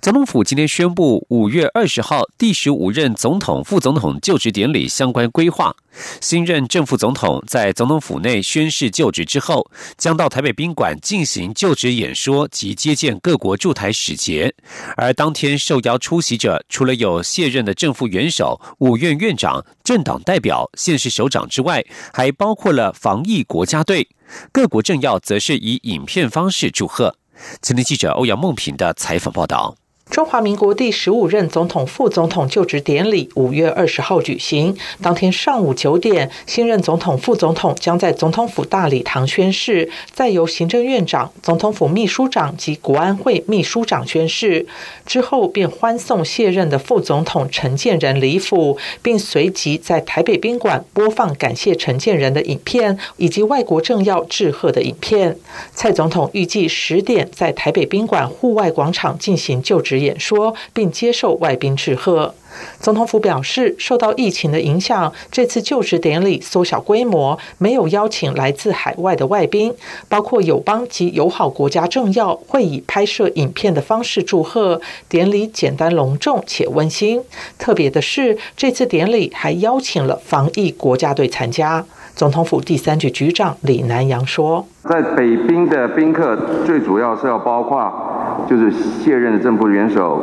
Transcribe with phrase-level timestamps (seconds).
[0.00, 5.74] 总统府今天宣布，五月二十号第十五任总统、副总统就职典礼相关规划。
[6.20, 14.54] 新任正副总统在总统府内宣誓就职之后，将到台北宾馆进行就职演说及接见各国驻台使节。
[14.96, 24.08] 而当天受邀出席者，除了有卸任的正副元首、五院院长、政党代表、县市首长之外，还包括了防疫国家队。
[24.52, 27.16] 各国政要则是以影片方式祝贺。
[27.60, 29.76] 今天记者欧阳梦平的采访报道。
[30.10, 34.74] 中华民国第十五任总统、副总统就职典礼五月二十号举行。
[35.02, 44.66] 当天上午九点，新任总统、副总统将在总统府大礼堂宣誓，再由行政院长、总统府秘书长及国安会秘书长宣誓。
[45.04, 55.36] 之后便欢送卸任的副总统陈建仁离府，并随即在台北宾馆播放感谢陈建仁的影片以及外国政要致贺的影片。
[55.74, 59.97] 蔡总统预计十点在台北宾馆户外广场进行就职。
[59.98, 62.34] 演说并接受外宾致贺。
[62.80, 69.72] 总统府表示，受到疫情的影响，这次就职典礼缩小规模，没有邀请来自海外的外宾，
[70.08, 74.80] 包括友邦及友好国家政要，会以拍摄影片的方式祝贺。
[75.08, 77.22] 典礼简单隆重且温馨。
[77.58, 81.84] 特别的是，这次典礼还邀请了防疫国家队参加。
[82.16, 90.22] 总统府第三局局长李南阳说：“在北冰的宾客，最主要是要包括，就是卸任的政府元首、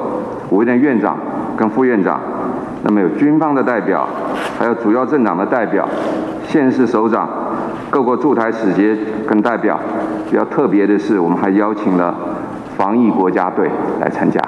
[0.49, 1.17] 五院院长
[1.57, 2.19] 跟副院长，
[2.83, 4.07] 那么有军方的代表，
[4.57, 5.87] 还有主要政党的代表、
[6.47, 7.29] 县市首长、
[7.89, 9.79] 各国驻台使节跟代表。
[10.29, 12.13] 比较特别的是，我们还邀请了
[12.75, 13.69] 防疫国家队
[14.01, 14.41] 来参加。”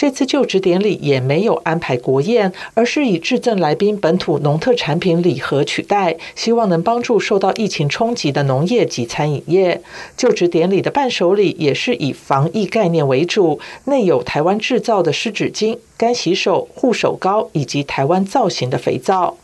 [0.00, 9.82] 这次就职典礼也没有安排国宴，而是以致赠来宾本土农特产品礼盒取代，希望能帮助受到疫情冲击的农业及餐饮业。
[10.16, 15.76] 就职典礼的伴手礼也是以防疫概念为主，内有台湾制造的湿纸巾。
[16.00, 19.36] 干洗手、护手膏以及台湾造型的肥皂。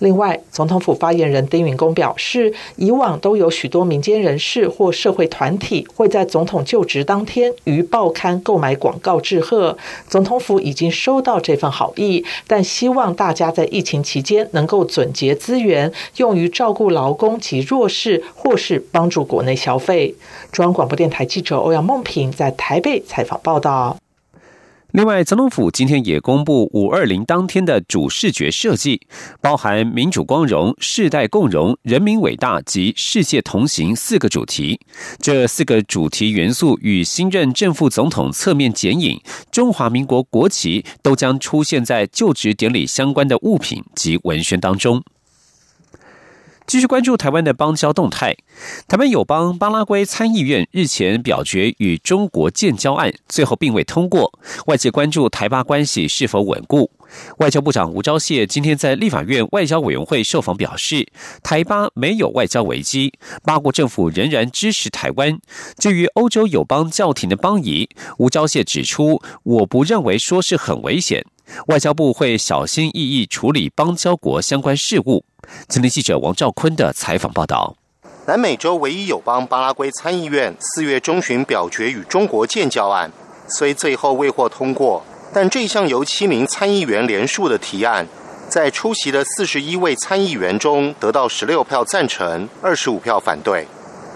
[0.00, 9.78] 另外，总统府发言人丁允恭表示，以往都有许多民间人士或社会团体会在总统就职当天于报刊购买广告致贺。
[10.06, 20.14] 总统府已经收到这份好意，但希望大家在疫情期间能够总结资源，用于照顾劳工及弱势，或是帮助国内消费。
[20.50, 23.96] 中央广播电台记者欧阳梦平在台北采访报道。
[24.92, 29.00] 另外，总统府今天也公布五二零当天的主视觉设计，
[29.40, 34.78] 包含民主光荣、世代共荣、人民伟大及世界同行四个主题。
[35.18, 39.18] 这四个主题元素与新任正副总统侧面剪影、
[39.50, 45.02] 中华民国国旗都将出现在就职典礼相关的物品及文宣当中。
[46.66, 48.36] 继续关注台湾的邦交动态。
[48.88, 54.32] 台湾友邦巴拉圭参议院日前表决与中国建交案，最后并未通过。
[54.66, 56.90] 外界关注台巴关系是否稳固。
[57.38, 61.06] 外交部长吴钊燮今天在立法院外交委员会受访表示，
[61.42, 63.12] 台巴没有外交危机，
[63.42, 65.38] 巴国政府仍然支持台湾。
[65.76, 71.24] 至于欧洲友邦教廷的邦谊，吴钊燮指出，我不认为说是很危险。
[71.66, 75.24] 外交部会小心翼翼处理邦交国相关事务。
[75.68, 77.74] 今天记者王兆坤的采访报道：
[78.26, 83.10] 南美洲唯一友邦巴拉圭参议院四月中旬表决与中国建交案，
[83.48, 88.06] 虽最后未获通过，但这项由七名参议员联署的提案，
[88.48, 93.66] 在出席的四十一位参议员中得到十六票赞成，二十五票反对。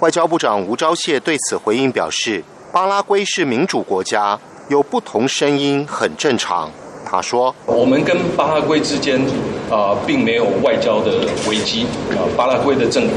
[0.01, 4.39] 外交部长吴钊燮对此回应表示：“巴拉圭是民主国家，
[4.69, 6.71] 有不同声音很正常。”
[7.09, 9.25] 他说：“我们跟巴拉圭之间
[9.71, 12.27] 啊，并没有外交的危机啊。
[12.37, 13.15] 巴拉圭的政府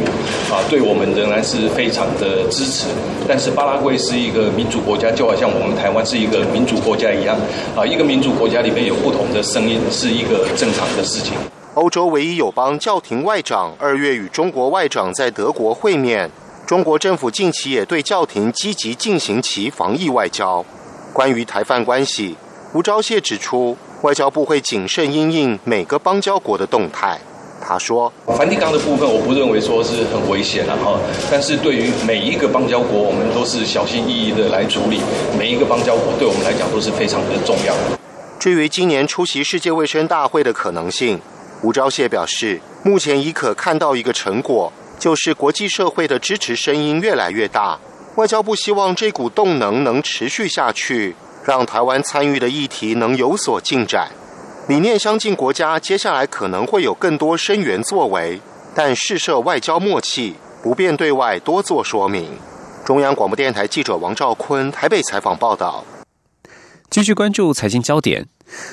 [0.53, 2.86] 啊，对我们仍然是非常的支持。
[3.27, 7.36] 但是巴拉圭是一个民主国家，就好像我们台湾是一个民主国家一样
[7.75, 7.83] 啊。
[7.83, 11.33] 一个民主国家里面有不同的声音，是一个正常的事情。”
[11.74, 16.30] 欧洲唯一友邦教廷外长二月与中国外长在德国会面，
[16.68, 20.63] 中国政府近期也对教廷积极进行其防疫外交。
[21.12, 22.36] 关于台泛关系。
[22.71, 27.19] 吴钊燮指出，外交部会谨慎因应每个邦交国的动态。
[27.60, 31.00] 他说：“梵蒂冈的部分，我不认为说是很危险了哈，
[31.31, 35.01] 但是对于每一个邦交国，我们都是小心翼翼的来处理。
[35.36, 37.74] 每一个邦交国对我们来讲都是非常的重要。”
[38.38, 41.19] 至于今年出席世界卫生大会的可能性，
[41.63, 47.80] 吴钊燮表示，目前已可看到一个成果，就是国际社会的支持声音越来越大。
[48.15, 54.09] 外交部希望这股动能能持续下去，让台湾参与的议题能有所进展。
[54.68, 58.39] 理念相近国家接下来可能会有更多声援作为，
[58.75, 62.38] 但试设外交默契，不便对外多做说明。
[62.86, 65.83] 中央广播电台记者王兆坤台北采访报道。
[66.89, 68.27] 继续关注财经焦点。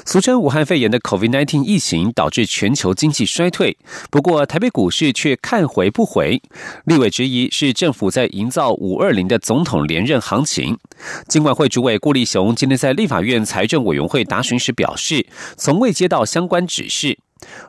[0.05, 3.77] 俗称武汉肺炎的 COVID-19 疫情导致全球经济衰退，
[4.11, 6.41] 不过台北股市却看回不回。
[6.85, 10.79] 立委质疑是政府在营造五二零的总统连任行情。
[11.29, 15.27] 经管会主委顾立雄今天在立法院财政委员会答询时表示，
[15.57, 17.19] 从未接到相关指示。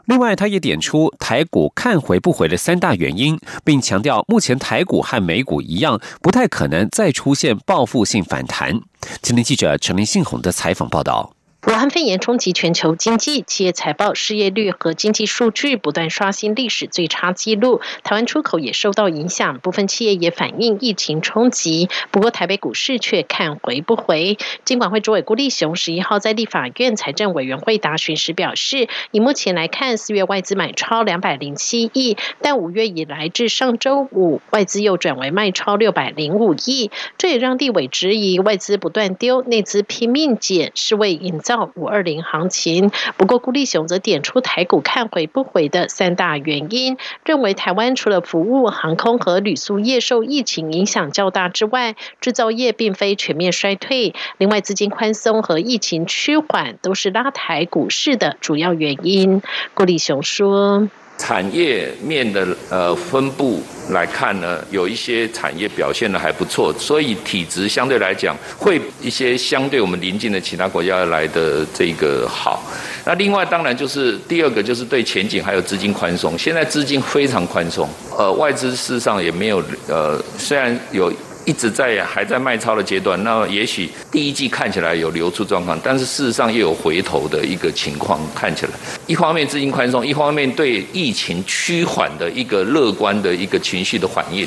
[0.06, 8.80] 另外，他也点出台股看回不回的三大原因，并强调目前台股和美股一样，不太可能再出现报复性反弹。
[9.22, 11.37] 今天记者陈林信宏的采访报道。
[11.68, 17.82] 武汉肺炎冲击全球经济，企业财报、失业率和经济数据不断刷新历史最差纪录。
[18.06, 21.90] 台湾出口也受到影响，部分企业也反映疫情冲击。
[22.10, 24.38] 不过，台北股市却看回不回。
[24.64, 36.92] 金管会主委顾立雄十一号在立法院财政委员会答询时表示，以目前来看，四月外资买超两百零七亿，但五月以来至上周五，外资又转为卖超六百零五亿。
[37.18, 41.57] 这也让地委质疑，外资不断丢，内资拼命减，是为营造。
[41.76, 54.14] 五二零行情，不过顾立雄则点出台股看回不回的三大原因，认为台湾除了服务、航空和旅宿业受疫情影响较大之外，制造业并非全面衰退。
[54.38, 59.42] 另外，资金宽松和疫情趋缓都是拉抬股市的主要原因。
[59.74, 60.90] 顾立雄说。
[61.18, 72.64] 产业面的呃分布来看呢，有一些产业表现的还不错，所以体质相对来讲会一些相对我们邻近的其他国家来的这个好。
[73.06, 81.12] 那另外当然就是第二个就是对前景还有资金宽松，现在资金非常宽松，呃外资事实上也没有呃虽然有。
[81.48, 88.74] 一直在还在卖超的阶段，那也许第一季看起来有流出状况，但是事实上又有回头的一个情况看起来。
[89.06, 94.46] 一方面资金宽松，一方面对疫情趋缓的一个乐观的一个情绪的反应。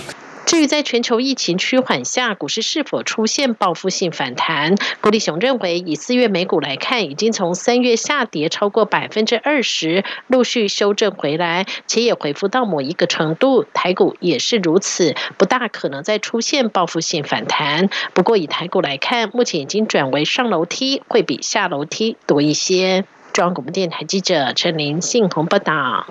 [0.51, 4.75] 至于在全球疫情趋缓下，股市是否出现报复性反弹？
[5.01, 13.65] 郭立雄认为，以四月美股来看，已经从三月下跌超过百分之二十，陆续修正回来，且也回复到某一个程度。
[13.73, 17.89] 台股也是如此，不大可能再出现报复性反弹。
[18.13, 23.05] 不过，以台股来看，目前已经转为上楼梯，会比下楼梯多一些。
[23.33, 26.09] 中央广播电台记者陈林信鸿报道。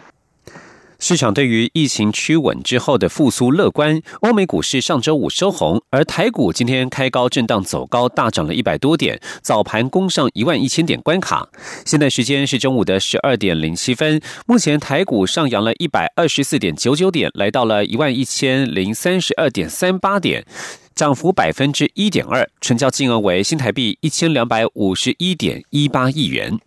[1.01, 11.48] 市场对于疫情趋稳之后的复苏乐观，欧美股市上周五收红，而台股今天开高震荡走高，大涨了一百多点，早盘攻上一万一千点关卡。
[11.86, 20.46] 现在时间是中午的十二点零七分，目前台股上扬了一百二十四点九九点，来到了一万一千零三十二点三八点，
[20.94, 26.60] 涨幅百分之一点二，成交金额为新台币一千两百五十一点一八亿元。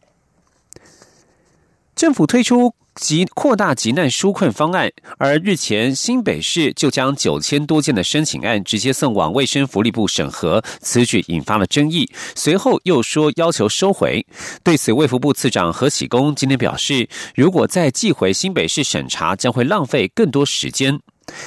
[1.95, 2.75] 政府推出。
[2.95, 12.11] 及扩大急难纾困方案，而日前新北市就将九千多件的申请案直接送往卫生福利部审核，此举引发了争议。
[12.35, 14.25] 随后又说要求收回。
[14.63, 21.01] 对此，卫福部次长何启功今天表示，如果再寄回新北市审查，将会浪费更多时间。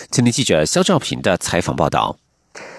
[0.10, 2.18] 今天记者肖兆平的采访报道。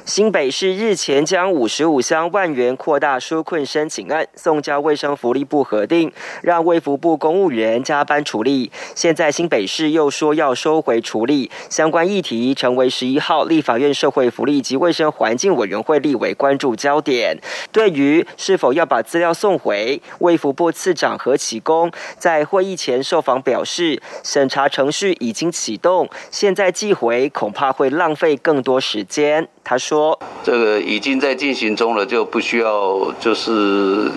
[0.07, 6.13] 新北市日前将五十五箱万元扩大纾困申请案送交卫生福利部核定，
[6.45, 8.71] 让卫福部公务员加班处理。
[8.95, 17.37] 现在新北市又说要收回处理，相关议题成为十一号立法院社会福利及卫生环境委员会立委关注焦点。
[17.73, 29.49] 对于是否要把资料送回，卫福部次长何启功在会议前受访表示，审查程序已经启动，现在寄回恐怕会浪费更多时间。
[29.69, 29.96] 他说
[30.43, 34.11] ：“这个已经在进行中了，就不需要就是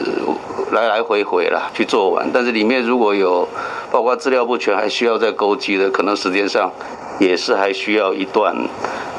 [0.72, 2.30] 来来回回了去做完。
[2.32, 3.48] 但是里面如果有
[3.92, 6.72] 包括资料不全，还需要再勾稽的，可能时间上
[7.20, 8.56] 也是还需要一段。”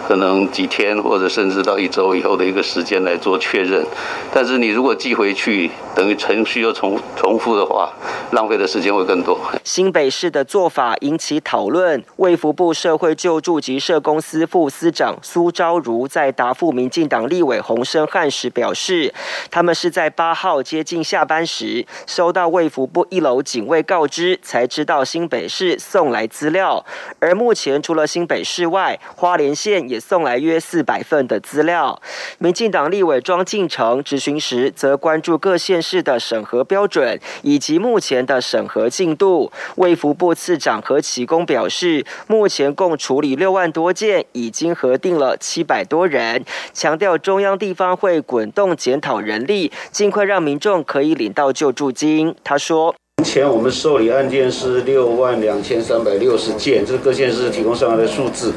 [0.09, 3.87] 可能几天或者甚至到一周以后的一个时间来做确认，
[4.35, 7.93] 但是你如果寄回去，等于程序又重重复的话，
[8.33, 9.39] 浪费的时间会更多。
[9.63, 19.15] 新北市的做法引起讨论，卫福部社会救助及社公司副司长苏昭如在答复民进党立委洪生汉时表示，
[19.49, 26.85] 他们是在八号接近下班时，收到卫福部一楼警卫告知，才才知道新北市送来资料。
[27.19, 29.99] 而目前除了新北市外，花莲县也。
[30.11, 32.03] 送来约四百份的资料。
[32.39, 39.53] 民进党立委庄进成质询时，则关注各县市的审核标准以及目前的审核进度。
[39.77, 52.35] 卫福部次长何启功表示，目前共处理六万多件，已经核定了七百多人，强调中央地方会滚动检讨人力，尽快让民众可以领到救助金。
[52.43, 52.97] 他说。
[53.21, 58.51] 目前我们受理案件是六万两千三百六十件，这是各县市提供上来的数字。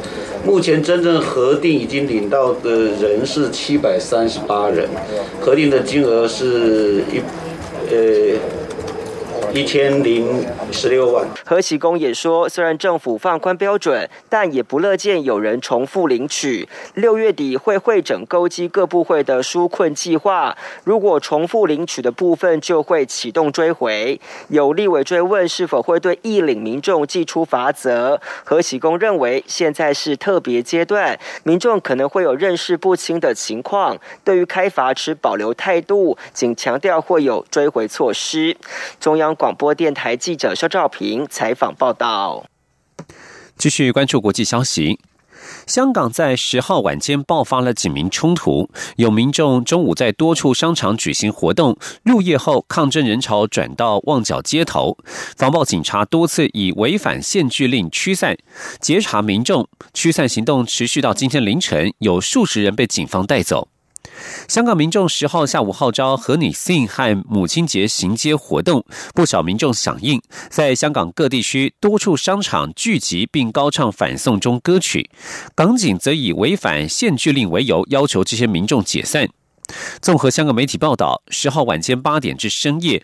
[0.46, 4.88] 目前真正核定已经领到的人是七百三十八人，
[5.42, 7.20] 核定的金额是一，
[7.92, 8.63] 呃。
[9.54, 11.28] 一千零十六万。
[11.46, 16.68] 何启功也说，虽然政府放宽标准，但也不乐见有人重复领取。
[16.96, 24.20] 六月底会会诊勾稽各部会的纾困计划，如果重复领取的部分，就会启动追回。
[24.48, 38.58] 有立委追问是否会对易领民众寄出罚则，何启功认为现在是特别阶段，民众可能会有认识不清的情况，对于开罚持保留态度，仅强调会有追回措施。
[39.00, 39.38] 中央。
[39.44, 42.46] 广播电台记者肖兆平采访报道。
[43.58, 45.02] 继续关注国际消息，
[45.68, 54.98] 香港在十号晚间爆发了警民冲突，有民众中午在多处商场举行活动，入夜后抗争人潮转到旺角街头，
[55.36, 58.38] 防暴警察多次以违反限聚令驱散、
[58.80, 63.68] 截查民众，驱散行动持续到今天凌晨，有数十人被警方带走。
[64.48, 75.10] 香港民众十号下午号召和你 sing 和母亲节行街活动，不少民众响应，在香港各地区多处商场聚集并高唱反送中歌曲。
[75.56, 79.28] 港警则以违反限聚令为由，要求这些民众解散。
[80.02, 83.04] 综合香港媒体报道，十号晚间八点至深夜。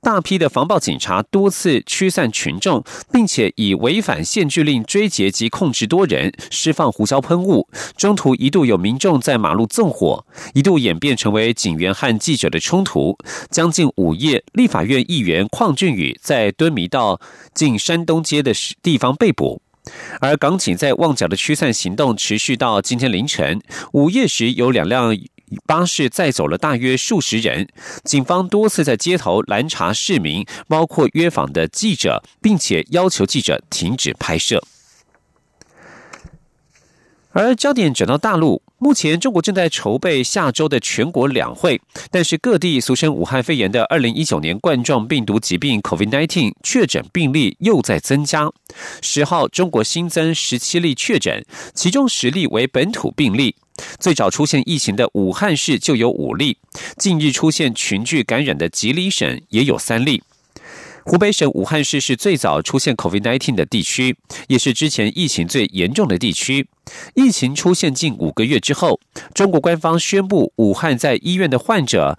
[0.00, 7.68] 大批的防暴警察多次驱散群众，并且以违反限聚令追截及控制多人，释放胡椒喷雾。
[7.96, 10.24] 中途一度有民众在马路纵火，
[10.54, 13.18] 一度演变成为警员和记者的冲突。
[13.50, 17.20] 将近午夜，立法院议员邝俊宇在敦弥道
[17.52, 18.52] 近山东街的
[18.82, 19.60] 地方被捕。
[20.20, 23.60] 而港警在旺角的驱散行动持续到今天凌晨。
[23.92, 25.16] 午夜时有两辆。
[25.66, 27.68] 巴士载走了大约数十人，
[28.04, 34.62] 警方多次在街头拦查市民，包括约访的记者，并且要求记者停止拍摄。
[37.32, 48.50] 而焦点转到大陆，目前中国正在筹备下周的全国两会，但是各地俗称武汉肺炎的二零一九年冠状病毒疾病 （COVID-19） 确诊病例又在增加。
[49.02, 53.54] 十号，中国新增十七例确诊，其中十例为本土病例。
[53.98, 56.58] 最早出现疫情的武汉市就有五例，
[56.96, 60.22] 近日出现群聚感染的吉林省也有三例。
[61.04, 64.14] 湖北省武汉市是最早出现 COVID-19 的地区，
[64.48, 66.68] 也是之前疫情最严重的地区。
[67.14, 69.00] 疫情出现近五个月之后，
[69.32, 72.18] 中国官方宣布武汉在医院的患者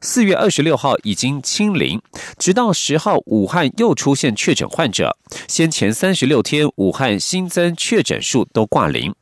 [0.00, 2.00] 四月二十六号已经清零，
[2.38, 5.16] 直到十号武汉又出现确诊患者，
[5.48, 9.12] 先前三十六天武汉新增确诊数都挂零。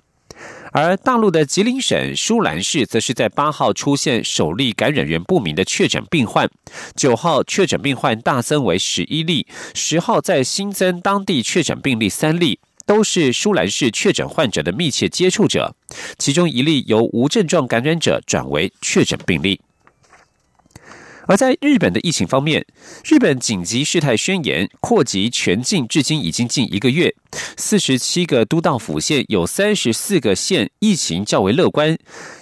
[0.72, 6.48] 而大陆的吉林省舒兰市，则是在八号出现首例感染源不明的确诊病患，
[6.94, 15.74] 九号确诊病患大增为十一例，十号再新增当地确诊病例三例，都是舒兰市确诊患者的密切接触者，
[16.18, 19.60] 其中一例由无症状感染者转为确诊病例。
[21.30, 22.66] 而在日本的疫情方面，
[23.04, 27.14] 日本紧急事态宣言扩及全境，至今已经近一个月。
[27.56, 31.96] 四十七个都道府县有三十四个县疫情较为乐观，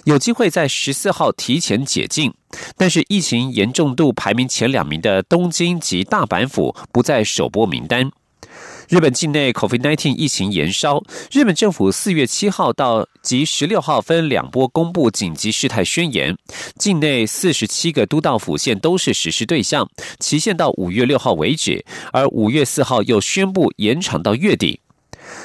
[0.05, 2.33] 有机会在十四号提前解禁。
[2.75, 8.09] 但是疫情严重度排名前两名的东京及大阪府不在首播名单。
[8.89, 16.35] 日本境内 COVID-19 疫情延烧，日本政府四月七号到及十六号分两波公布紧急事态宣言，
[16.75, 19.87] 境内四十七个都道府县都是实施对象，
[20.19, 24.79] 期限到五月六号为止，而五月四号又宣布延长到月底。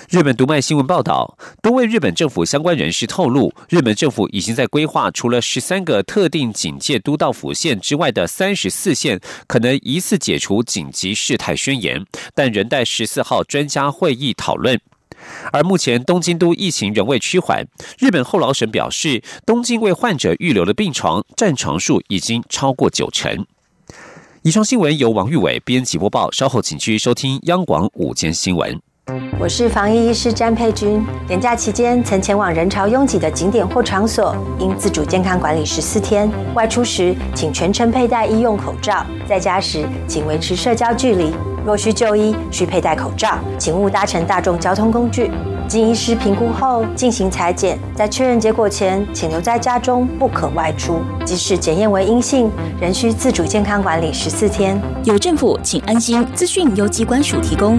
[0.08, 14.80] 日本读卖新闻报道，多位日本政府相关人士透露，日本政府已经在规划，除了十三个特定警戒都道府县之外的三十四县，可能一次解除紧急事态宣言，但仍待十四号专家会议讨论。
[15.52, 17.66] 而目前东京都疫情仍未趋缓，
[17.98, 23.46] 日本后劳省表示，东京为患者预留的病床占床数已经超过九成。
[24.42, 28.78] 以上新闻由王玉伟编辑播报，稍后请继续收听央广午间新闻。
[29.38, 31.04] 我是防疫医师詹佩君。
[31.28, 36.30] 年假期间曾前往人潮拥挤的景点或场所，应自主健康管理十四天。
[36.54, 41.34] 外出时请全程佩戴医用口罩，在家时请维持社交距离。
[41.66, 45.30] 若需就医，需佩戴口罩，请勿搭乘大众交通工具。
[45.68, 51.00] 经医师评估后进行裁剪，在确认结果前，请留在家中，不可外出。
[51.25, 54.80] 即使检验为阴性，仍需自主健康管理十四天。
[55.04, 56.26] 有政府，请安心。
[56.34, 57.78] 资讯由机关署提供。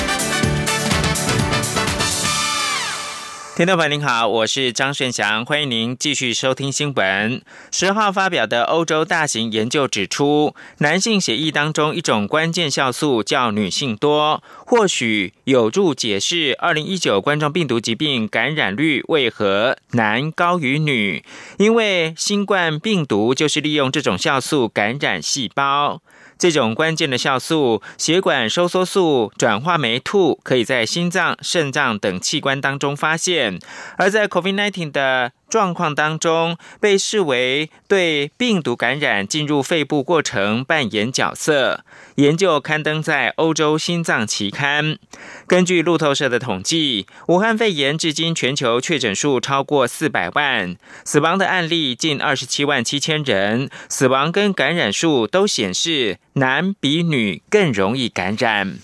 [3.61, 7.43] 听众朋友您好，我是张顺祥，欢迎您继续收听新闻。
[7.69, 21.23] 十号发表的欧洲大型研究指出，男性血液当中一种关键酵素较女性多，或许有助解释二零一九冠状病毒疾病感染率为何男高于女，
[21.59, 26.01] 因为新冠病毒就是利用这种酵素感染细胞。
[26.41, 33.59] 这种关键的酵素——血管收缩素转化酶2，可以在心脏、肾脏等器官当中发现，
[33.95, 35.33] 而在 COVID-19 的。
[35.51, 41.83] 状况当中被视为对病毒感染进入肺部过程扮演角色。
[42.15, 44.97] 研究刊登在欧洲心脏期刊。
[45.45, 53.69] 根据路透社的统计，武汉肺炎至今全球确诊数超过四百万，死亡的案例近二十七万七千人。
[53.89, 58.79] 死亡跟感染数都显示男比女更容易感染。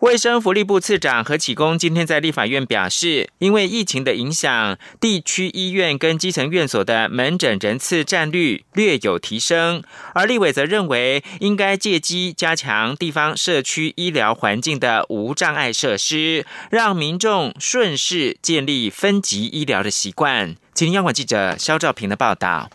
[0.00, 20.56] 卫生福利部次长何启功今天在立法院表示，因为疫情的影响，地区医院跟基层院所的门诊人次占率略有提升，而立委则认为应该借机加强地方社区医疗环境的无障碍设施，让民众顺势建立分级医疗的习惯。
[20.74, 22.68] 今天央广记者肖兆平的报道。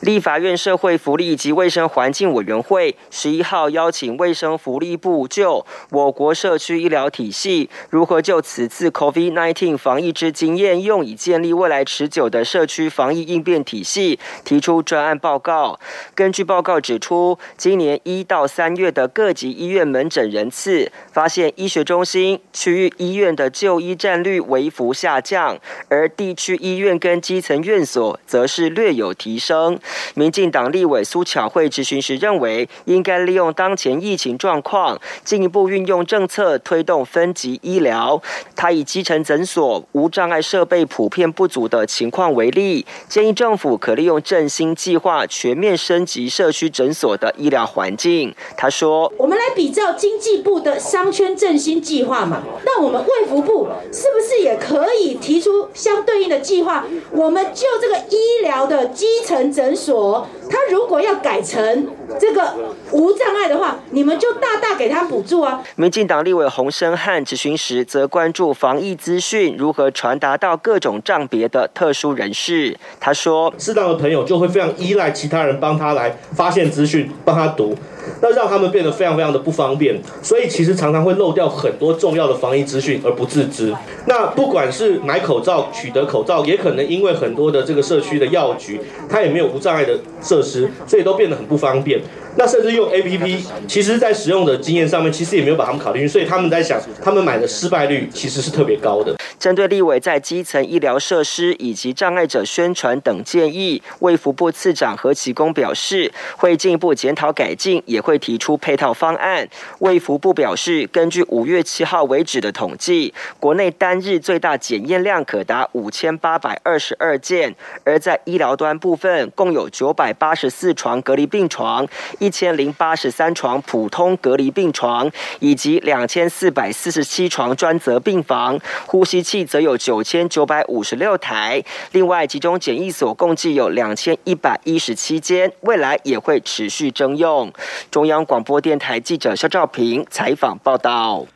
[0.00, 15.78] 立法院社会福利及卫生环境委员会十一号邀请卫生福利部就我国社区医疗体系如何就此次 COVID-19 防疫之经验，用以建立未来持久的社区防疫应变体系，提出专案报告。
[16.14, 25.58] 根据报告指出，今年一到三月的各级医院门诊人次，发现医学中心、区域医院的就医占率微幅下降，
[25.88, 29.67] 而地区医院跟基层院所则是略有提升。
[30.14, 38.22] 民进党立委苏巧慧质询时认为，应该利用当前疫情状况，进一步运用政策推动分级医疗。
[38.54, 48.34] 他以基层诊所无障碍设备普遍不足的情况为例，建议政府可利用振兴计划全面升级社区诊所的医疗环境。
[48.56, 56.84] 他说：“我们来比较经济部的商圈振兴计划嘛，那我们卫福部是不是也可以提出相对应的计划？
[57.12, 62.54] 我们就这个医疗的基层。”诊所，他如果要改成这个
[62.92, 65.60] 无障碍的话，你们就大大给他补助啊。
[65.74, 72.78] 民进党立委洪生汉质询时，则关注防疫资讯如何传达到各种障别的特殊人士。
[73.00, 77.74] 他说，适当的朋友就会非常依赖其他人帮他来发现资讯，帮他读。
[78.20, 83.74] 那让他们变得非常非常的不方便，所以其实常常会漏掉很多重要的防疫资讯而不自知。
[84.06, 92.00] 那不管是买口罩、取得口罩，也可能因为很多的这个社区的药局，它也没有无障碍的设施，所以都变得很不方便。
[92.38, 99.16] 那甚至用 A P P，其实，在使用的经验上面，其实也没有把他们考虑进去，所以他们在想，他们买的失败率其实是特别高的。
[99.40, 109.48] 针对立委在基层医疗设施以及障碍者宣传等建议，卫福部次长何启功表示，会进一步检讨改进，也会提出配套方案。
[109.80, 121.84] 卫福部表示，根据五月七号为止的统计，国内单日最大检验量可达五千八百二十二件，而在医疗端部分，共有九百八十四床隔离病床。
[122.20, 125.10] 一千零八十三床普通隔离病床，
[125.40, 131.62] 以及两千四百四十七床专责病房，呼吸器则有九千九百五十六台。
[131.92, 137.52] 另外，集中检疫所共计有两千一百一十七间，未来也会持续征用。
[137.90, 141.26] 中央广播电台记者肖兆平采访报道。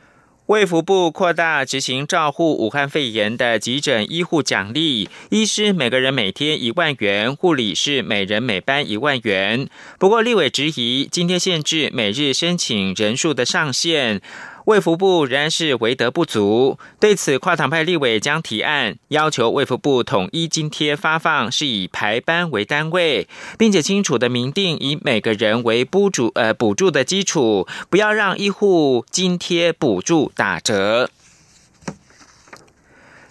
[0.52, 9.66] 卫福部扩大执行照护武汉肺炎的急诊医护奖励，医师每个人每天一万元，护理是每人每班一万元。
[9.98, 14.20] 不过，立委质疑今天限制每日申请人数的上限。
[14.66, 23.26] 卫福部仍然是为德不足，对此跨党派立委将提案要求卫福部统一津贴发放，是以排班为单位，
[23.58, 31.10] 并且清楚的明定以每个人为补助呃补助的基础，不要让医护津贴补助打折。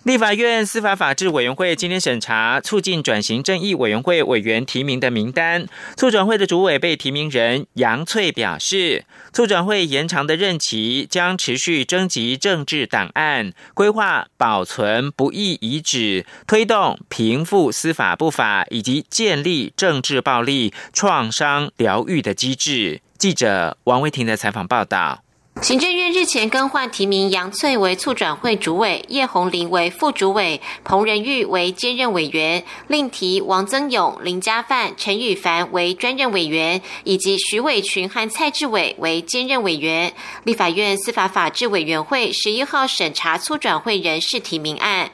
[0.04, 5.68] 立法院司法法制委员会今天审查促进转型正义委员会委员提名的名单。
[5.96, 23.02] 促转会的主委被提名人杨翠表示，促转会延长的任期将持续征集政治档案，规划保存不易遗址，推动平复司法不法，以及建立政治暴力创伤疗愈的机制。
[23.20, 25.24] 记者王维婷的采访报道。
[25.60, 40.12] 行政院日前更换提名，杨翠为促转会主委，叶红林为副主委，彭仁玉为兼任委员，另提王增勇、林家范、陈宇凡为专任委员，以及徐伟群和蔡志伟为兼任委员。
[40.46, 45.12] 立法院司法法制委员会十一号审查促转会人事提名案。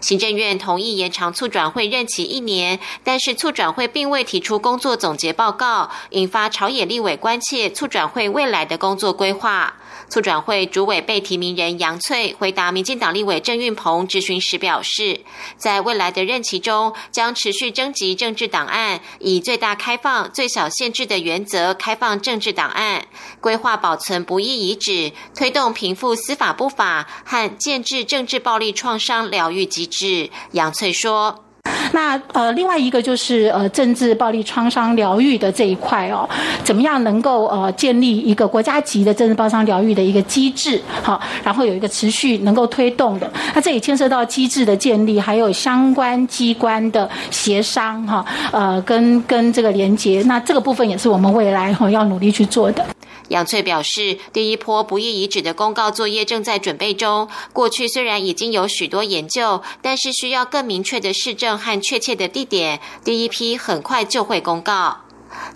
[0.00, 9.74] 行政院同意延长促转会任期一年，但是促转会并未提出工作总结报告，引发朝野立委关切促转会未来的工作规划。
[10.08, 15.20] 促转会主委被提名人杨翠回答民进党立委郑运鹏质询时表示，
[15.56, 23.06] 在未来的任期中，将持续征集政治档案，以最大开放、最小限制的原则开放政治档案，
[23.40, 30.30] 规划保存不易遗址，推动平复司法不法和建制政治暴力创伤疗愈机制。
[30.52, 31.45] 杨翠说。
[31.92, 36.28] 那呃，另外一个就是呃，政治暴力创伤疗愈的这一块哦，
[36.64, 43.30] 怎么样能够呃建立一个国家级的政治创伤疗愈的一个机制，好，然后有一个持续能够推动的。
[43.54, 50.22] 那这也牵涉到机制的建立，还有相关机关的协商哈，呃，跟跟这个连接。
[50.26, 52.84] 那这个部分也是我们未来哈要努力去做的。
[53.28, 57.28] 杨翠表示，第一波不易遗址的公告作业正在准备中。
[57.52, 62.80] 过去虽然已经有许多研究，但是需要更明确的市政和确切的地点。
[63.04, 65.05] 第一批很快就会公告。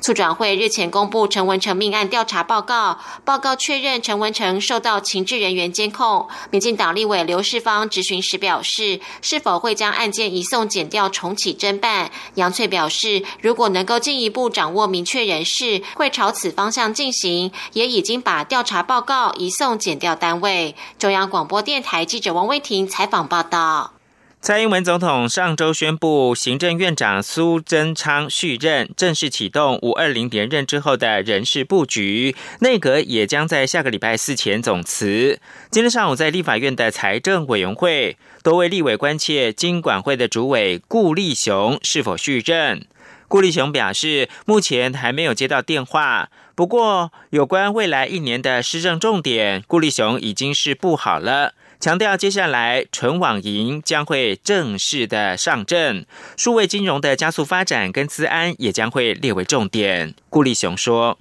[0.01, 6.29] 促转会日前公布陈文成命案调查报告，报告确认陈文成受到情治人员监控。
[6.51, 12.11] 民进党立委刘世芳质询时表示，是否会将案件移送检调重启侦办？
[12.35, 20.75] 杨翠表示，如果能够进一步掌握明确人士，会朝此方向进行，也已经把调查报告移送检调单位。
[20.99, 24.00] 中央广播电台记者王威婷采访报道。
[24.43, 32.35] 蔡英文总统上周宣布，行政院长苏贞昌续任，正式启动五二零连任之后的人事布局。
[32.61, 35.39] 内阁也将在下个礼拜四前总辞。
[35.71, 42.87] 今天上午在立法院的财政委员会，多位立委关切经管会的主委顾立雄是否续任。
[43.29, 46.31] 顾立雄表示，目前还没有接到电话。
[46.55, 51.53] 不过，有关未来一年的施政重点，顾立雄已经是布好了。
[51.81, 56.05] 强调，接下来纯网银将会正式的上阵，
[56.37, 60.13] 数位金融的加速发展跟资安也将会列为重点。
[60.29, 61.17] 顾立雄说：“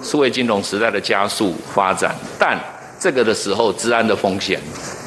[0.00, 2.56] 数位金融时代的加速发展，但
[3.00, 4.60] 这个的时候，资安的风险、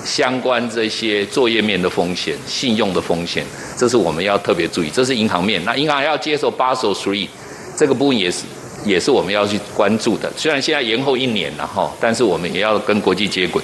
[0.03, 3.45] 相关这些作业面的风险、信用的风险，
[3.77, 4.89] 这是我们要特别注意。
[4.89, 7.29] 这是银行面，那银行要接受 Basel Three
[7.77, 8.43] 这个部分也是
[8.83, 10.29] 也是我们要去关注的。
[10.35, 13.63] 虽然现在延后一年了哈，但是我们也要跟国际接轨。”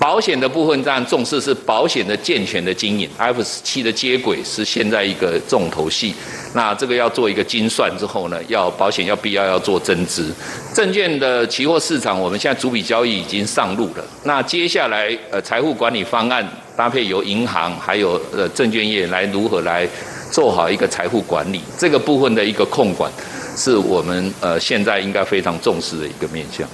[0.00, 3.06] 保险的部分，当然重视是保险的健全的经营。
[3.18, 6.14] F 十七的接轨是现在一个重头戏。
[6.54, 10.32] 那这个要做一个精算之后呢，要保险要必要要做增资。
[10.74, 14.04] 证券的期货市场，我们现在主笔交易已经上路了。
[14.24, 16.42] 那接下来呃，财富管理方案
[16.74, 19.86] 搭配由银行还有呃证券业来如何来
[20.32, 23.12] 做好一个财富管理这个部分的一个控管，
[23.54, 26.66] 是我们呃现在应该非常重视的一个面向。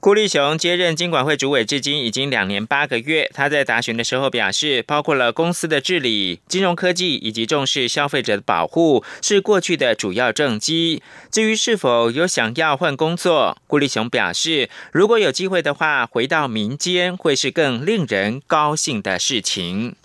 [0.00, 3.28] 顾立雄接任金管会主委至今已经两年八个月。
[3.34, 11.02] 他在答询的时候表示，包括了公司的治理、金融科技以及重视消费者的保护是过去的主要政绩。
[11.32, 19.96] 至于是否有想要换工作，顾立雄表示，如果有机会的话，回到民间会是更令人高兴的事情。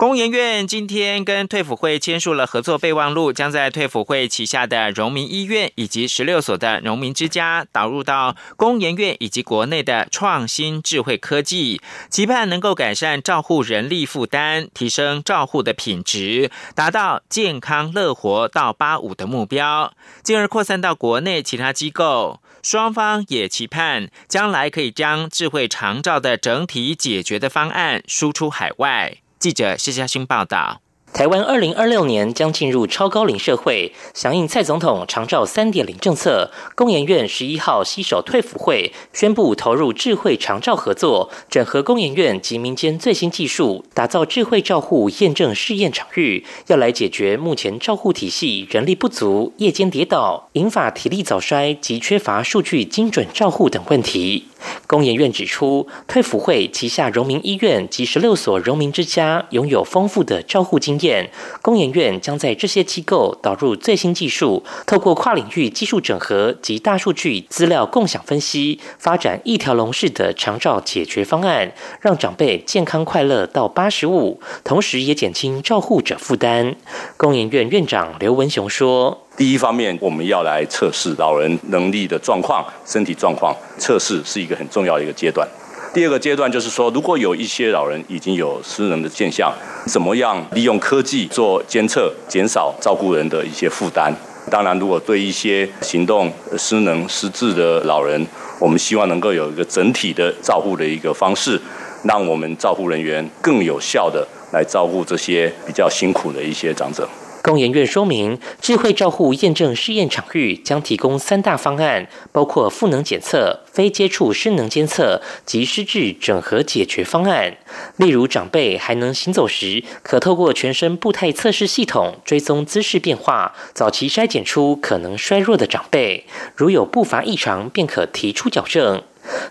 [0.00, 22.40] 工研院今天跟退辅会签署了合作备忘录，将在退辅会旗下的荣民医院以及十六所的荣民之家导入到工研院以及国内的创新智慧科技，期盼能够改善照护人力负担，提升照护的品质，达到健康乐活到八五的目标，进而扩散到国内其他机构。
[22.62, 29.18] 双方也期盼将来可以将智慧长照的整体解决的方案输出海外。
[29.40, 30.82] 记者谢嘉欣报道。
[31.14, 54.44] 台湾二零二六年将进入超高龄社会，响应蔡总统长照三点零政策，工研院十一号携手退辅会宣布投入智慧长照合作，整合工研院及民间最新技术，打造智慧照护验证试验场域，要来解决目前照护体系人力不足、夜间跌倒、引发体力早衰及缺乏数据精准照护等问题。
[54.86, 61.30] 工研院指出，退辅会旗下荣民医院及十六所荣民之家拥有丰富的照护经验。
[61.62, 76.74] 工研院将在这些机构导入最新技术，透过跨领域技术整合及大数据资料共享分析，发展一条龙式的长照解决方案，让长辈健康快乐到八十五，同时也减轻照护者负担。
[77.16, 79.26] 工研院院长刘文雄说。
[79.40, 85.48] 第一方面，我们要来测试老人能力的状况、身体状况，测试是一个很重要的一个阶段。
[85.94, 89.50] 第二个阶段就是说，如果有一些老人已经有失能的现象，
[89.86, 94.14] 怎么样利用科技做监测，减少照顾人的一些负担。
[94.50, 98.22] 当然，如果对一些行动失能、失智的老人，
[98.58, 101.58] 我们希望能够有一个整体的照顾的一个方式，
[102.04, 107.08] 让我们照护人员更有效的来照顾这些比较辛苦的一些长者。
[107.42, 117.56] 工研院说明，智慧照护验证试验场域将提供三大方案，包括赋能检测、非接触失能监测及失智整合解决方案。
[117.96, 126.26] 例如，长辈还能行走时，可透过全身步态测试系统追踪姿势变化，早期筛检出可能衰弱的长辈。
[126.54, 129.02] 如有步伐异常，便可提出矫正。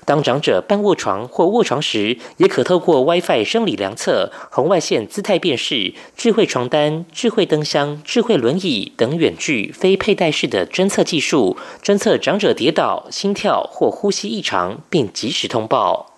[0.05, 16.08] 当长者半卧床或卧床时，也可透过 WiFi 生理量测、红外线姿态辨识、智慧床单、智慧灯箱、智慧轮椅等远距非佩戴式的侦测技术，侦测长者跌倒、心跳或呼吸异常，并及时通报。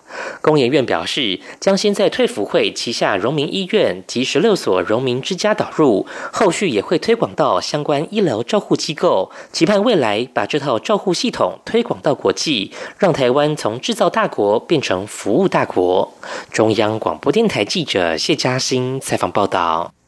[0.42, 16.14] 工研院表示，将先在退辅会旗下荣民医院及十六所荣民之家导入，后续也会推广到相关医疗照护机构，期盼未来把这套照护系统推广到国际，让台湾从制造大国变成服务大国。
[16.52, 20.01] 中央广播电台记者谢嘉欣采访报道。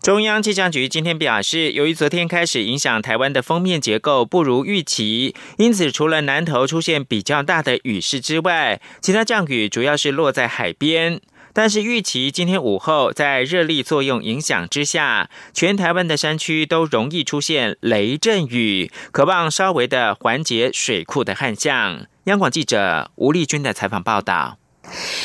[0.00, 11.20] 中央气象局今天表示，由于昨天开始影响台湾的封面结构不如预期，因此除了南投出现比较大的雨势之外，其他降雨主要是落在海边。
[11.52, 22.06] 但是预期今天午后在热力作用影响之下，全台湾的山区都容易出现雷阵雨，渴望稍微的缓解水库的旱象。
[22.24, 24.58] 央广记者吴丽君的采访报道。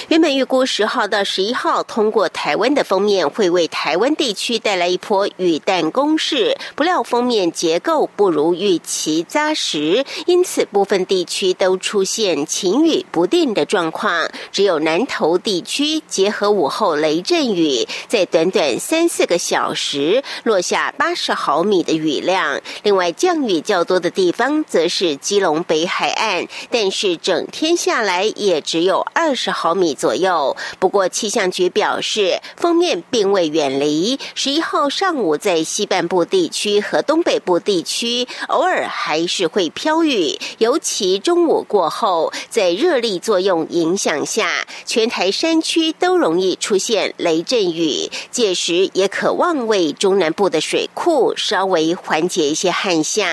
[0.10, 14.30] 原本预估十号到十一号通过台湾的封面会为台湾地区带来一波雨弹攻势，不料封面结构不如预期扎实，因此部分地区都出现晴雨不定的状况。
[14.52, 22.60] 只有南投地区结合午后雷阵雨，在短短三四个小时落下八十毫米的雨量。
[22.84, 29.53] 另外降雨较多的地方则是基隆北海岸，但是整天下来也只有二十。
[29.54, 30.56] 毫米左右。
[30.80, 34.20] 不过气象局表示，封面并未远离。
[34.36, 40.38] 十一号上午，在西半部地区和东北部地区，偶尔还是会飘雨。
[40.58, 48.10] 尤其中午过后，在热力作用影响下，全台山区都容易出现雷阵雨。
[48.32, 53.28] 届时也可望为中南部的水库稍微缓解一些旱象。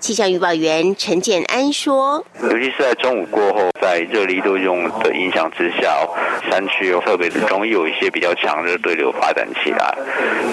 [0.00, 6.06] 气象预报员陈建安说：“尤其是在中午过后，在热力作用的影响之。”下
[6.50, 9.96] 山区又特别容易有一些比较强的对流发展起来，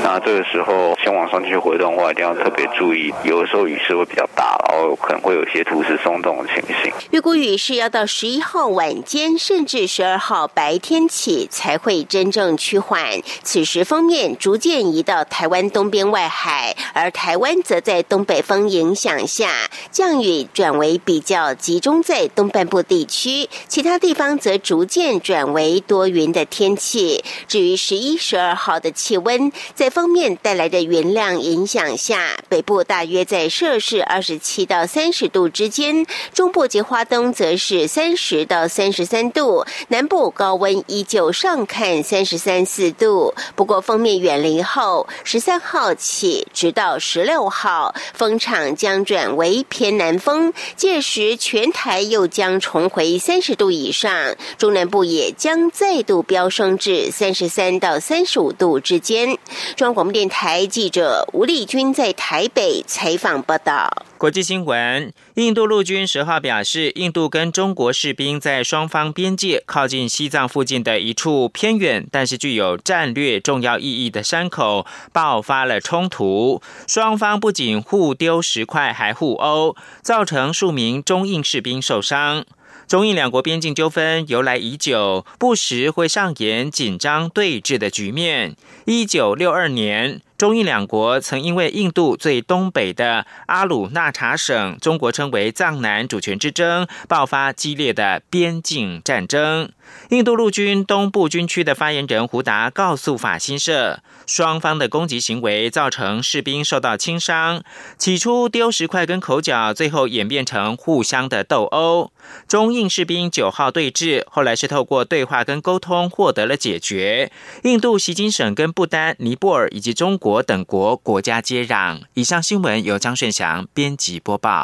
[0.04, 6.92] 那这个时候前往山区活动的话，一定要特别注意，有的时候雨势会比较大，然后可能会有一些土石松动的情形。
[7.12, 13.22] 预估雨势要到十一号晚间，甚至十二号白天起才会真正趋缓。
[13.44, 19.50] 此时封面逐渐移到台湾东边外海，而台湾则在东北风影响下，
[19.92, 24.93] 降雨转为比较集中在东半部地区，其他地方则逐渐。
[24.94, 27.24] 渐转为多云的天气。
[27.48, 43.34] 至于十一、十二号的气温，在封面带来的云量影响下，北部大约在摄氏二十七到三十度之间，中部及花东则是三十到三十三度，南部高温依旧上看三十三四度。
[43.56, 54.83] 不过封面远离后，十三号起直到十六号，风场将转为偏南风，届时全台又将重回三十度以上，中南。
[54.88, 59.38] 部也将再度飙升至三十三到三十五度之间。
[59.76, 63.92] 中央广播电台记者吴丽君在台北采访报道。
[64.18, 82.46] 国际新闻：印度陆军十号表示，印度跟中国士兵在双方边界靠近西藏附近的一处偏远但是具有战略重要意义的山口爆发了冲突，双方不仅互丢石块，还互殴，造成数名中印士兵受伤。
[82.88, 88.56] 中印两国边境纠纷由来已久，不时会上演紧张对峙的局面。
[88.86, 90.22] 一九六二年。
[90.44, 99.72] 中印两国曾因为印度最东北的阿鲁纳查省（中国称为藏南）主权之争，爆发激烈的边境战争。
[100.10, 107.64] 印度陆军东部军区的发言人胡达告诉法新社，双方的攻击行为造成士兵受到轻伤，
[107.98, 112.12] 起初丢石块跟口角，最后演变成互相的斗殴。
[112.48, 117.32] 中印士兵九号对峙，后来是透过对话跟沟通获得了解决。
[117.64, 122.02] 印度锡金省跟不丹、尼泊尔以及中国国等国国家接壤。
[122.16, 124.62] 以上新闻由张顺祥编辑播报。